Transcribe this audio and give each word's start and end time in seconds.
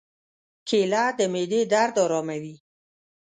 کېله 0.67 1.03
د 1.17 1.19
معدې 1.33 1.61
درد 1.73 1.95
آراموي. 2.03 2.55